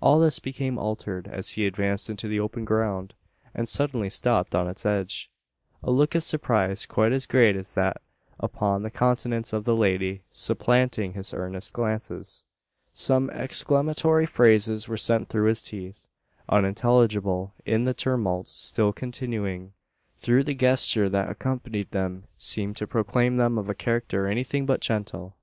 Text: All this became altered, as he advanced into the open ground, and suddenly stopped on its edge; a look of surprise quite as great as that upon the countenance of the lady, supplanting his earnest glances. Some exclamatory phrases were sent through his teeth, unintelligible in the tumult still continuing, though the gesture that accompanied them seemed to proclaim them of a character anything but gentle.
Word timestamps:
All 0.00 0.18
this 0.18 0.40
became 0.40 0.78
altered, 0.80 1.28
as 1.28 1.50
he 1.50 1.64
advanced 1.64 2.10
into 2.10 2.26
the 2.26 2.40
open 2.40 2.64
ground, 2.64 3.14
and 3.54 3.68
suddenly 3.68 4.10
stopped 4.10 4.52
on 4.52 4.66
its 4.66 4.84
edge; 4.84 5.30
a 5.80 5.92
look 5.92 6.16
of 6.16 6.24
surprise 6.24 6.86
quite 6.86 7.12
as 7.12 7.24
great 7.24 7.54
as 7.54 7.74
that 7.76 8.02
upon 8.40 8.82
the 8.82 8.90
countenance 8.90 9.52
of 9.52 9.62
the 9.62 9.76
lady, 9.76 10.22
supplanting 10.32 11.12
his 11.12 11.32
earnest 11.32 11.72
glances. 11.72 12.46
Some 12.92 13.30
exclamatory 13.30 14.26
phrases 14.26 14.88
were 14.88 14.96
sent 14.96 15.28
through 15.28 15.46
his 15.46 15.62
teeth, 15.62 16.04
unintelligible 16.48 17.54
in 17.64 17.84
the 17.84 17.94
tumult 17.94 18.48
still 18.48 18.92
continuing, 18.92 19.74
though 20.26 20.42
the 20.42 20.52
gesture 20.52 21.08
that 21.10 21.30
accompanied 21.30 21.92
them 21.92 22.24
seemed 22.36 22.76
to 22.78 22.88
proclaim 22.88 23.36
them 23.36 23.56
of 23.56 23.70
a 23.70 23.74
character 23.76 24.26
anything 24.26 24.66
but 24.66 24.80
gentle. 24.80 25.36